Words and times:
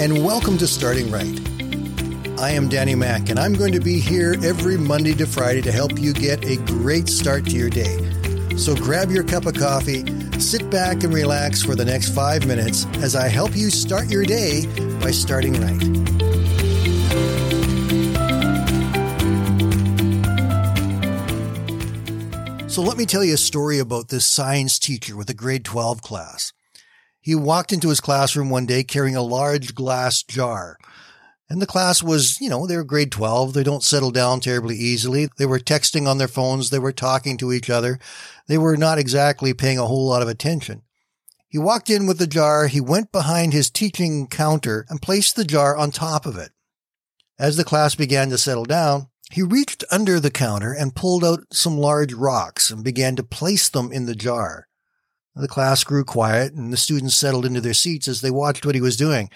and 0.00 0.24
welcome 0.24 0.56
to 0.56 0.66
Starting 0.66 1.10
Right. 1.10 1.38
I 2.40 2.52
am 2.52 2.70
Danny 2.70 2.94
Mack, 2.94 3.28
and 3.28 3.38
I'm 3.38 3.52
going 3.52 3.72
to 3.72 3.80
be 3.80 4.00
here 4.00 4.34
every 4.42 4.78
Monday 4.78 5.12
to 5.12 5.26
Friday 5.26 5.60
to 5.60 5.70
help 5.70 5.98
you 5.98 6.14
get 6.14 6.42
a 6.42 6.56
great 6.64 7.06
start 7.06 7.44
to 7.44 7.50
your 7.50 7.68
day. 7.68 7.98
So 8.56 8.74
grab 8.74 9.10
your 9.10 9.24
cup 9.24 9.44
of 9.44 9.52
coffee, 9.52 10.02
sit 10.40 10.70
back, 10.70 11.04
and 11.04 11.12
relax 11.12 11.62
for 11.62 11.74
the 11.74 11.84
next 11.84 12.14
five 12.14 12.46
minutes 12.46 12.86
as 13.02 13.14
I 13.14 13.28
help 13.28 13.54
you 13.54 13.68
start 13.68 14.08
your 14.08 14.24
day 14.24 14.64
by 15.02 15.10
starting 15.10 15.52
right. 15.60 15.82
So 22.70 22.80
let 22.80 22.96
me 22.96 23.04
tell 23.04 23.22
you 23.22 23.34
a 23.34 23.36
story 23.36 23.78
about 23.78 24.08
this 24.08 24.24
science 24.24 24.78
teacher 24.78 25.14
with 25.14 25.28
a 25.28 25.34
grade 25.34 25.66
12 25.66 26.00
class. 26.00 26.54
He 27.30 27.36
walked 27.36 27.72
into 27.72 27.90
his 27.90 28.00
classroom 28.00 28.50
one 28.50 28.66
day 28.66 28.82
carrying 28.82 29.14
a 29.14 29.22
large 29.22 29.72
glass 29.72 30.24
jar. 30.24 30.76
And 31.48 31.62
the 31.62 31.66
class 31.66 32.02
was, 32.02 32.40
you 32.40 32.50
know, 32.50 32.66
they 32.66 32.76
were 32.76 32.82
grade 32.82 33.12
12. 33.12 33.52
They 33.52 33.62
don't 33.62 33.84
settle 33.84 34.10
down 34.10 34.40
terribly 34.40 34.74
easily. 34.74 35.28
They 35.38 35.46
were 35.46 35.60
texting 35.60 36.08
on 36.08 36.18
their 36.18 36.26
phones. 36.26 36.70
They 36.70 36.80
were 36.80 36.90
talking 36.90 37.36
to 37.36 37.52
each 37.52 37.70
other. 37.70 38.00
They 38.48 38.58
were 38.58 38.76
not 38.76 38.98
exactly 38.98 39.54
paying 39.54 39.78
a 39.78 39.86
whole 39.86 40.08
lot 40.08 40.22
of 40.22 40.28
attention. 40.28 40.82
He 41.46 41.56
walked 41.56 41.88
in 41.88 42.08
with 42.08 42.18
the 42.18 42.26
jar. 42.26 42.66
He 42.66 42.80
went 42.80 43.12
behind 43.12 43.52
his 43.52 43.70
teaching 43.70 44.26
counter 44.26 44.84
and 44.88 45.00
placed 45.00 45.36
the 45.36 45.44
jar 45.44 45.76
on 45.76 45.92
top 45.92 46.26
of 46.26 46.36
it. 46.36 46.50
As 47.38 47.56
the 47.56 47.62
class 47.62 47.94
began 47.94 48.28
to 48.30 48.38
settle 48.38 48.64
down, 48.64 49.06
he 49.30 49.42
reached 49.44 49.84
under 49.92 50.18
the 50.18 50.32
counter 50.32 50.72
and 50.72 50.96
pulled 50.96 51.24
out 51.24 51.44
some 51.52 51.78
large 51.78 52.12
rocks 52.12 52.72
and 52.72 52.82
began 52.82 53.14
to 53.14 53.22
place 53.22 53.68
them 53.68 53.92
in 53.92 54.06
the 54.06 54.16
jar. 54.16 54.66
The 55.36 55.48
class 55.48 55.84
grew 55.84 56.04
quiet 56.04 56.54
and 56.54 56.72
the 56.72 56.76
students 56.76 57.16
settled 57.16 57.46
into 57.46 57.60
their 57.60 57.74
seats 57.74 58.08
as 58.08 58.20
they 58.20 58.30
watched 58.30 58.66
what 58.66 58.74
he 58.74 58.80
was 58.80 58.96
doing. 58.96 59.30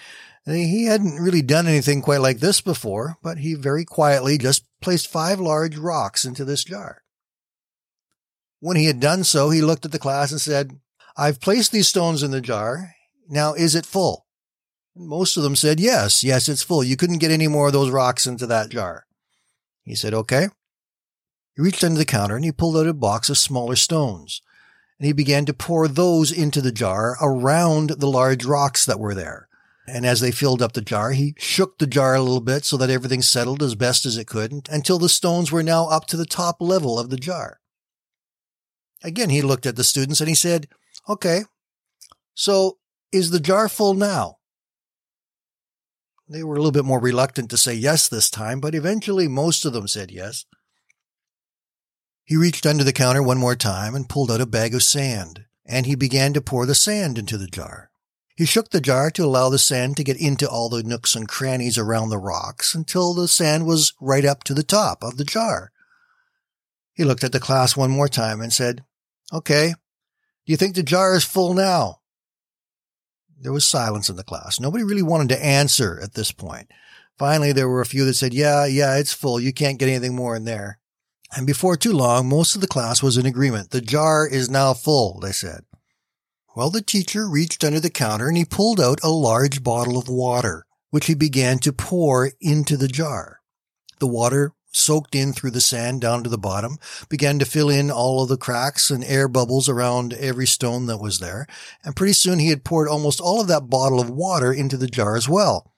He 0.45 0.85
hadn't 0.85 1.21
really 1.21 1.41
done 1.41 1.67
anything 1.67 2.01
quite 2.01 2.21
like 2.21 2.39
this 2.39 2.61
before, 2.61 3.17
but 3.23 3.39
he 3.39 3.55
very 3.55 3.83
quietly 3.83 4.37
just 4.37 4.63
placed 4.81 5.09
five 5.09 5.39
large 5.39 5.75
rocks 5.77 6.23
into 6.23 6.45
this 6.45 6.63
jar. 6.63 7.01
When 8.59 8.77
he 8.77 8.85
had 8.85 8.99
done 8.99 9.23
so, 9.23 9.49
he 9.49 9.61
looked 9.61 9.85
at 9.85 9.91
the 9.91 9.99
class 9.99 10.31
and 10.31 10.39
said, 10.39 10.79
I've 11.17 11.41
placed 11.41 11.71
these 11.71 11.87
stones 11.87 12.21
in 12.21 12.31
the 12.31 12.41
jar. 12.41 12.91
Now, 13.27 13.53
is 13.53 13.73
it 13.73 13.85
full? 13.85 14.27
Most 14.95 15.35
of 15.35 15.43
them 15.43 15.55
said, 15.55 15.79
yes, 15.79 16.23
yes, 16.23 16.47
it's 16.47 16.63
full. 16.63 16.83
You 16.83 16.95
couldn't 16.95 17.17
get 17.17 17.31
any 17.31 17.47
more 17.47 17.67
of 17.67 17.73
those 17.73 17.89
rocks 17.89 18.27
into 18.27 18.45
that 18.47 18.69
jar. 18.69 19.07
He 19.83 19.95
said, 19.95 20.13
okay. 20.13 20.49
He 21.55 21.61
reached 21.61 21.83
under 21.83 21.97
the 21.97 22.05
counter 22.05 22.35
and 22.35 22.45
he 22.45 22.51
pulled 22.51 22.77
out 22.77 22.87
a 22.87 22.93
box 22.93 23.29
of 23.29 23.37
smaller 23.37 23.75
stones 23.75 24.41
and 24.99 25.05
he 25.07 25.13
began 25.13 25.45
to 25.45 25.53
pour 25.53 25.87
those 25.87 26.31
into 26.31 26.61
the 26.61 26.71
jar 26.71 27.17
around 27.21 27.91
the 27.91 28.07
large 28.07 28.45
rocks 28.45 28.85
that 28.85 28.99
were 28.99 29.13
there. 29.13 29.47
And 29.87 30.05
as 30.05 30.19
they 30.19 30.31
filled 30.31 30.61
up 30.61 30.73
the 30.73 30.81
jar, 30.81 31.11
he 31.11 31.35
shook 31.37 31.77
the 31.77 31.85
jar 31.85 32.15
a 32.15 32.21
little 32.21 32.41
bit 32.41 32.65
so 32.65 32.75
that 32.77 32.89
everything 32.89 33.21
settled 33.21 33.61
as 33.61 33.75
best 33.75 34.05
as 34.05 34.17
it 34.17 34.25
could 34.25 34.67
until 34.71 34.97
the 34.97 35.09
stones 35.09 35.51
were 35.51 35.61
now 35.61 35.87
up 35.87 36.07
to 36.07 36.17
the 36.17 36.25
top 36.25 36.57
level 36.59 36.97
of 36.97 37.09
the 37.09 37.17
jar. 37.17 37.59
Again, 39.03 39.29
he 39.29 39.41
looked 39.41 39.67
at 39.67 39.75
the 39.75 39.83
students 39.83 40.21
and 40.21 40.29
he 40.29 40.35
said, 40.35 40.67
Okay, 41.07 41.43
so 42.33 42.79
is 43.11 43.29
the 43.29 43.39
jar 43.39 43.69
full 43.69 43.93
now? 43.93 44.37
They 46.27 46.43
were 46.43 46.55
a 46.55 46.57
little 46.57 46.71
bit 46.71 46.85
more 46.85 46.99
reluctant 46.99 47.51
to 47.51 47.57
say 47.57 47.75
yes 47.75 48.09
this 48.09 48.31
time, 48.31 48.59
but 48.59 48.73
eventually 48.73 49.27
most 49.27 49.65
of 49.65 49.73
them 49.73 49.87
said 49.87 50.09
yes. 50.09 50.45
He 52.25 52.35
reached 52.35 52.65
under 52.65 52.83
the 52.83 52.91
counter 52.91 53.21
one 53.21 53.37
more 53.37 53.55
time 53.55 53.93
and 53.93 54.09
pulled 54.09 54.31
out 54.31 54.41
a 54.41 54.47
bag 54.47 54.73
of 54.73 54.81
sand, 54.81 55.45
and 55.63 55.85
he 55.85 55.93
began 55.93 56.33
to 56.33 56.41
pour 56.41 56.65
the 56.65 56.73
sand 56.73 57.19
into 57.19 57.37
the 57.37 57.47
jar. 57.47 57.91
He 58.35 58.45
shook 58.45 58.71
the 58.71 58.81
jar 58.81 59.11
to 59.11 59.23
allow 59.23 59.49
the 59.49 59.59
sand 59.59 59.95
to 59.97 60.03
get 60.03 60.19
into 60.19 60.49
all 60.49 60.67
the 60.67 60.83
nooks 60.83 61.15
and 61.15 61.27
crannies 61.27 61.77
around 61.77 62.09
the 62.09 62.17
rocks 62.17 62.73
until 62.73 63.13
the 63.13 63.27
sand 63.27 63.67
was 63.67 63.93
right 64.01 64.25
up 64.25 64.43
to 64.45 64.55
the 64.55 64.63
top 64.63 65.03
of 65.03 65.17
the 65.17 65.23
jar. 65.23 65.71
He 66.93 67.03
looked 67.03 67.23
at 67.23 67.31
the 67.31 67.39
class 67.39 67.77
one 67.77 67.91
more 67.91 68.09
time 68.09 68.41
and 68.41 68.51
said, 68.51 68.83
Okay, 69.31 69.75
do 70.45 70.51
you 70.51 70.57
think 70.57 70.75
the 70.75 70.83
jar 70.83 71.15
is 71.15 71.23
full 71.23 71.53
now? 71.53 72.01
There 73.39 73.53
was 73.53 73.65
silence 73.67 74.09
in 74.09 74.15
the 74.15 74.23
class. 74.23 74.59
Nobody 74.59 74.83
really 74.83 75.03
wanted 75.03 75.29
to 75.29 75.45
answer 75.45 75.99
at 76.01 76.15
this 76.15 76.31
point. 76.31 76.71
Finally, 77.19 77.53
there 77.53 77.69
were 77.69 77.81
a 77.81 77.85
few 77.85 78.03
that 78.05 78.15
said, 78.15 78.33
Yeah, 78.33 78.65
yeah, 78.65 78.97
it's 78.97 79.13
full. 79.13 79.39
You 79.39 79.53
can't 79.53 79.77
get 79.77 79.89
anything 79.89 80.15
more 80.15 80.35
in 80.35 80.45
there. 80.45 80.79
And 81.35 81.45
before 81.45 81.75
too 81.75 81.91
long, 81.91 82.29
most 82.29 82.55
of 82.55 82.61
the 82.61 82.67
class 82.67 83.03
was 83.03 83.17
in 83.17 83.25
agreement. 83.25 83.71
The 83.71 83.81
jar 83.81 84.25
is 84.25 84.49
now 84.49 84.73
full, 84.73 85.19
they 85.19 85.33
said. 85.33 85.65
Well, 86.55 86.69
the 86.69 86.81
teacher 86.81 87.27
reached 87.27 87.63
under 87.65 87.81
the 87.81 87.89
counter 87.89 88.29
and 88.29 88.37
he 88.37 88.45
pulled 88.45 88.79
out 88.79 89.03
a 89.03 89.09
large 89.09 89.61
bottle 89.61 89.97
of 89.97 90.07
water, 90.07 90.65
which 90.91 91.07
he 91.07 91.15
began 91.15 91.59
to 91.59 91.73
pour 91.73 92.31
into 92.39 92.77
the 92.77 92.87
jar. 92.87 93.41
The 93.99 94.07
water 94.07 94.53
soaked 94.71 95.15
in 95.15 95.33
through 95.33 95.51
the 95.51 95.61
sand 95.61 96.01
down 96.01 96.23
to 96.23 96.29
the 96.29 96.37
bottom, 96.37 96.77
began 97.09 97.39
to 97.39 97.45
fill 97.45 97.69
in 97.69 97.89
all 97.89 98.23
of 98.23 98.29
the 98.29 98.37
cracks 98.37 98.89
and 98.89 99.03
air 99.05 99.27
bubbles 99.27 99.69
around 99.69 100.13
every 100.13 100.45
stone 100.45 100.85
that 100.85 100.97
was 100.97 101.19
there. 101.19 101.47
And 101.83 101.95
pretty 101.95 102.13
soon 102.13 102.39
he 102.39 102.49
had 102.49 102.65
poured 102.65 102.87
almost 102.87 103.21
all 103.21 103.41
of 103.41 103.47
that 103.47 103.69
bottle 103.69 103.99
of 103.99 104.09
water 104.09 104.53
into 104.53 104.77
the 104.77 104.87
jar 104.87 105.15
as 105.15 105.29
well. 105.29 105.73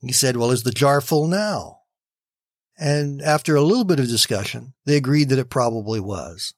He 0.00 0.12
said, 0.12 0.36
well, 0.36 0.50
is 0.50 0.64
the 0.64 0.72
jar 0.72 1.00
full 1.00 1.26
now? 1.26 1.80
And 2.78 3.22
after 3.22 3.54
a 3.54 3.62
little 3.62 3.84
bit 3.84 4.00
of 4.00 4.08
discussion, 4.08 4.74
they 4.84 4.96
agreed 4.96 5.28
that 5.28 5.38
it 5.38 5.50
probably 5.50 6.00
was. 6.00 6.54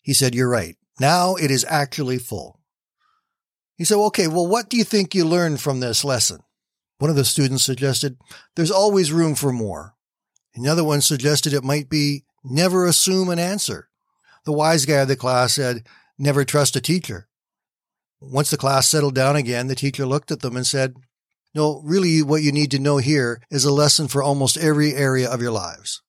He 0.00 0.14
said, 0.14 0.34
You're 0.34 0.48
right. 0.48 0.76
Now 1.00 1.34
it 1.34 1.50
is 1.50 1.66
actually 1.68 2.18
full. 2.18 2.60
He 3.76 3.84
said, 3.84 3.96
Okay, 3.96 4.28
well, 4.28 4.46
what 4.46 4.68
do 4.68 4.76
you 4.76 4.84
think 4.84 5.14
you 5.14 5.24
learned 5.24 5.60
from 5.60 5.80
this 5.80 6.04
lesson? 6.04 6.40
One 6.98 7.10
of 7.10 7.16
the 7.16 7.24
students 7.24 7.64
suggested, 7.64 8.18
There's 8.54 8.70
always 8.70 9.12
room 9.12 9.34
for 9.34 9.52
more. 9.52 9.94
Another 10.54 10.84
one 10.84 11.00
suggested 11.00 11.52
it 11.52 11.64
might 11.64 11.88
be, 11.88 12.24
Never 12.44 12.86
assume 12.86 13.28
an 13.28 13.38
answer. 13.38 13.88
The 14.44 14.52
wise 14.52 14.86
guy 14.86 14.98
of 14.98 15.08
the 15.08 15.16
class 15.16 15.54
said, 15.54 15.86
Never 16.18 16.44
trust 16.44 16.76
a 16.76 16.80
teacher. 16.80 17.28
Once 18.20 18.50
the 18.50 18.56
class 18.56 18.88
settled 18.88 19.16
down 19.16 19.34
again, 19.34 19.66
the 19.66 19.74
teacher 19.74 20.06
looked 20.06 20.30
at 20.30 20.40
them 20.40 20.56
and 20.56 20.66
said, 20.66 20.94
no, 21.54 21.82
really, 21.84 22.22
what 22.22 22.42
you 22.42 22.50
need 22.50 22.70
to 22.70 22.78
know 22.78 22.96
here 22.96 23.42
is 23.50 23.64
a 23.64 23.72
lesson 23.72 24.08
for 24.08 24.22
almost 24.22 24.56
every 24.56 24.94
area 24.94 25.30
of 25.30 25.42
your 25.42 25.50
lives. 25.50 26.02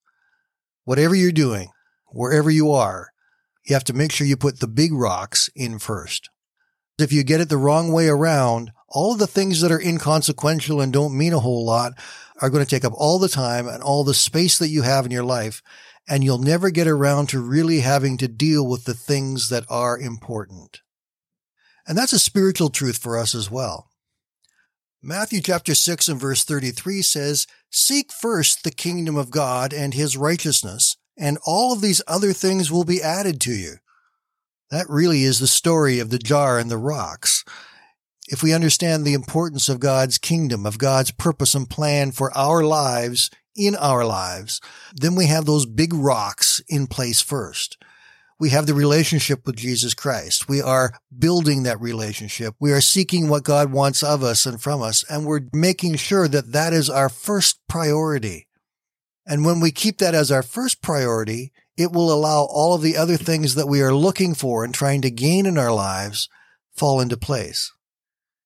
Whatever 0.86 1.16
you're 1.16 1.32
doing, 1.32 1.70
wherever 2.08 2.50
you 2.50 2.72
are, 2.72 3.10
you 3.66 3.74
have 3.74 3.84
to 3.86 3.94
make 3.94 4.12
sure 4.12 4.28
you 4.28 4.38
put 4.38 4.60
the 4.60 4.68
big 4.68 4.94
rocks 4.94 5.50
in 5.56 5.80
first. 5.80 6.30
If 6.98 7.12
you 7.12 7.24
get 7.24 7.42
it 7.42 7.50
the 7.50 7.58
wrong 7.58 7.92
way 7.92 8.08
around, 8.08 8.72
all 8.88 9.14
of 9.14 9.20
the 9.20 9.28
things 9.28 9.62
that 9.62 9.72
are 9.72 9.82
inconsequential 9.82 10.80
and 10.80 10.94
don't 10.94 11.18
mean 11.18 11.34
a 11.34 11.40
whole 11.40 11.66
lot 11.66 11.94
are 12.42 12.50
going 12.50 12.64
to 12.64 12.70
take 12.70 12.86
up 12.86 12.94
all 12.96 13.20
the 13.20 13.30
time 13.30 13.68
and 13.68 13.82
all 13.82 14.04
the 14.04 14.14
space 14.14 14.60
that 14.60 14.70
you 14.70 14.84
have 14.84 15.06
in 15.06 15.12
your 15.12 15.24
life. 15.24 15.62
And 16.08 16.24
you'll 16.24 16.38
never 16.38 16.70
get 16.70 16.88
around 16.88 17.30
to 17.30 17.40
really 17.40 17.80
having 17.80 18.18
to 18.18 18.28
deal 18.28 18.68
with 18.68 18.84
the 18.84 18.94
things 18.94 19.50
that 19.50 19.66
are 19.70 19.98
important. 19.98 20.82
And 21.88 21.98
that's 21.98 22.14
a 22.14 22.20
spiritual 22.20 22.70
truth 22.70 22.98
for 22.98 23.18
us 23.18 23.34
as 23.34 23.50
well. 23.50 23.90
Matthew 25.06 25.42
chapter 25.42 25.76
6 25.76 26.08
and 26.08 26.18
verse 26.18 26.46
33 26.46 27.02
says, 27.02 27.46
Seek 27.70 28.10
first 28.10 28.64
the 28.64 28.72
kingdom 28.72 29.18
of 29.18 29.32
God 29.32 29.74
and 29.74 29.94
his 29.94 30.16
righteousness, 30.16 30.96
and 31.18 31.38
all 31.46 31.74
of 31.74 31.82
these 31.82 32.02
other 32.08 32.32
things 32.32 32.72
will 32.72 32.86
be 32.86 33.02
added 33.02 33.42
to 33.42 33.52
you. 33.52 33.80
That 34.72 34.86
really 34.88 35.24
is 35.24 35.40
the 35.40 35.48
story 35.48 36.00
of 36.00 36.10
the 36.10 36.18
jar 36.18 36.58
and 36.58 36.72
the 36.72 36.78
rocks. 36.78 37.44
If 38.30 38.42
we 38.42 38.54
understand 38.54 39.04
the 39.04 39.14
importance 39.14 39.68
of 39.68 39.82
God's 39.82 40.18
kingdom, 40.18 40.66
of 40.66 40.78
God's 40.78 41.12
purpose 41.12 41.54
and 41.54 41.70
plan 41.70 42.14
for 42.14 42.32
our 42.34 42.64
lives, 42.64 43.30
in 43.58 43.76
our 43.76 44.06
lives, 44.06 44.62
then 44.96 45.16
we 45.16 45.26
have 45.26 45.46
those 45.46 45.66
big 45.66 45.94
rocks 45.94 46.62
in 46.70 46.88
place 46.88 47.20
first 47.20 47.78
we 48.44 48.50
have 48.50 48.68
the 48.68 48.74
relationship 48.74 49.46
with 49.46 49.56
Jesus 49.56 49.94
Christ. 49.94 50.50
We 50.50 50.62
are 50.62 51.00
building 51.18 51.64
that 51.64 51.80
relationship. 51.80 52.56
We 52.60 52.74
are 52.74 52.82
seeking 52.82 53.30
what 53.30 53.46
God 53.46 53.72
wants 53.72 54.04
of 54.04 54.22
us 54.22 54.46
and 54.46 54.62
from 54.62 54.82
us, 54.82 55.06
and 55.10 55.26
we're 55.26 55.48
making 55.54 55.96
sure 55.96 56.28
that 56.28 56.52
that 56.52 56.74
is 56.74 56.90
our 56.90 57.08
first 57.08 57.62
priority. 57.70 58.50
And 59.26 59.46
when 59.46 59.62
we 59.62 59.72
keep 59.72 60.00
that 60.00 60.14
as 60.14 60.30
our 60.30 60.44
first 60.44 60.82
priority, 60.82 61.54
it 61.78 61.94
will 61.94 62.12
allow 62.12 62.46
all 62.52 62.74
of 62.74 62.82
the 62.82 62.98
other 62.98 63.16
things 63.16 63.56
that 63.56 63.70
we 63.70 63.82
are 63.82 63.96
looking 63.96 64.36
for 64.36 64.66
and 64.66 64.74
trying 64.74 65.02
to 65.04 65.10
gain 65.10 65.46
in 65.46 65.58
our 65.58 65.72
lives 65.72 66.28
fall 66.76 67.00
into 67.00 67.16
place. 67.16 67.72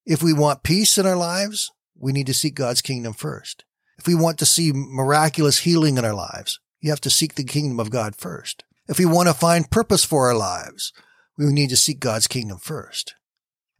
If 0.06 0.22
we 0.22 0.32
want 0.32 0.62
peace 0.62 1.00
in 1.00 1.08
our 1.08 1.18
lives, 1.18 1.72
we 1.98 2.12
need 2.12 2.28
to 2.28 2.36
seek 2.36 2.54
God's 2.54 2.84
kingdom 2.84 3.14
first. 3.14 3.66
If 3.98 4.06
we 4.06 4.14
want 4.14 4.38
to 4.38 4.46
see 4.46 4.72
miraculous 4.76 5.58
healing 5.58 5.98
in 5.98 6.06
our 6.06 6.14
lives, 6.14 6.60
you 6.82 6.92
have 6.92 7.02
to 7.02 7.10
seek 7.10 7.34
the 7.34 7.44
kingdom 7.44 7.80
of 7.80 7.90
God 7.90 8.16
first. 8.16 8.64
If 8.88 9.00
we 9.00 9.06
want 9.06 9.28
to 9.28 9.34
find 9.34 9.69
purpose 9.69 10.06
for 10.06 10.28
our 10.28 10.36
lives, 10.36 10.94
we 11.38 11.45
need 11.51 11.69
to 11.69 11.78
seek 11.78 12.00
God's 12.00 12.28
kingdom 12.28 12.57
first. 12.57 13.16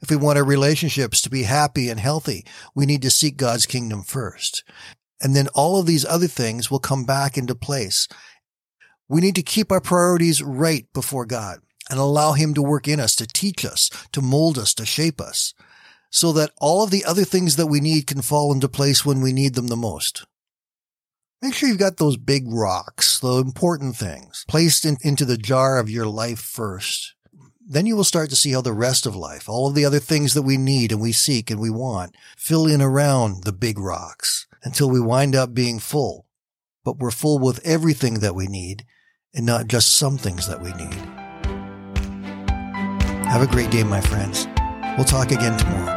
If 0.02 0.10
we 0.10 0.16
want 0.16 0.38
our 0.38 0.46
relationships 0.46 1.22
to 1.22 1.30
be 1.30 1.44
happy 1.44 1.90
and 1.90 2.00
healthy, 2.00 2.46
we 2.76 2.86
need 2.86 3.02
to 3.02 3.10
seek 3.10 3.38
God's 3.38 3.66
kingdom 3.66 4.04
first. 4.04 4.64
And 5.22 5.36
then 5.36 5.48
all 5.56 5.80
of 5.80 5.88
these 5.88 6.06
other 6.06 6.28
things 6.28 6.70
will 6.70 6.80
come 6.80 7.04
back 7.04 7.38
into 7.38 7.56
place. 7.56 8.08
We 9.10 9.22
need 9.22 9.36
to 9.36 9.42
keep 9.42 9.72
our 9.72 9.82
priorities 9.82 10.44
right 10.44 10.86
before 10.94 11.26
God 11.26 11.60
and 11.90 11.98
allow 11.98 12.34
Him 12.34 12.54
to 12.54 12.62
work 12.62 12.88
in 12.88 13.00
us, 13.00 13.16
to 13.16 13.26
teach 13.26 13.66
us, 13.66 13.90
to 14.12 14.22
mold 14.22 14.58
us, 14.58 14.74
to 14.76 14.86
shape 14.86 15.20
us. 15.22 15.54
so 16.10 16.32
that 16.34 16.52
all 16.58 16.84
of 16.84 16.92
the 16.92 17.06
other 17.06 17.24
things 17.24 17.56
that 17.56 17.68
we 17.68 17.80
need 17.80 18.08
can 18.08 18.22
fall 18.22 18.54
into 18.54 18.70
place 18.70 19.06
when 19.06 19.22
we 19.22 19.34
need 19.34 19.56
them 19.56 19.68
the 19.68 19.76
most. 19.76 20.26
Make 21.42 21.54
sure 21.54 21.70
you've 21.70 21.78
got 21.78 21.98
those 21.98 22.18
big 22.18 22.46
rocks, 22.48 23.07
the 23.20 23.38
important 23.38 23.96
things, 23.96 24.46
placed 24.48 24.86
in, 24.86 24.98
into 25.02 25.26
the 25.26 25.38
jar 25.38 25.78
of 25.78 25.90
your 25.90 26.06
life 26.06 26.40
first. 26.40 27.14
Then 27.70 27.86
you 27.86 27.96
will 27.96 28.04
start 28.04 28.30
to 28.30 28.36
see 28.36 28.52
how 28.54 28.62
the 28.62 28.72
rest 28.72 29.06
of 29.06 29.16
life, 29.16 29.50
all 29.50 29.68
of 29.68 29.76
the 29.76 29.84
other 29.84 30.00
things 30.00 30.34
that 30.34 30.44
we 30.44 30.58
need 30.58 30.92
and 30.92 31.02
we 31.02 31.12
seek 31.12 31.52
and 31.52 31.60
we 31.60 31.70
want, 31.70 32.16
fill 32.38 32.66
in 32.66 32.82
around 32.82 33.44
the 33.44 33.52
big 33.52 33.78
rocks 33.78 34.48
until 34.64 34.90
we 34.90 35.02
wind 35.02 35.36
up 35.36 35.54
being 35.54 35.80
full. 35.80 36.26
But 36.86 36.98
we're 36.98 37.12
full 37.12 37.40
with 37.40 37.66
everything 37.66 38.16
that 38.20 38.36
we 38.36 38.48
need 38.48 38.86
and 39.34 39.46
not 39.46 39.68
just 39.68 39.98
some 39.98 40.18
things 40.18 40.48
that 40.48 40.62
we 40.62 40.72
need. 40.74 40.94
Have 43.28 43.42
a 43.42 43.48
great 43.48 43.70
day, 43.70 43.84
my 43.84 44.00
friends. 44.00 44.48
We'll 44.96 45.06
talk 45.06 45.32
again 45.32 45.60
tomorrow. 45.60 45.97